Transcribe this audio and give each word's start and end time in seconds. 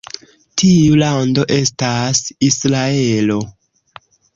Tiu 0.61 0.97
lando 1.01 1.45
estas 1.59 2.25
Israelo. 2.51 3.41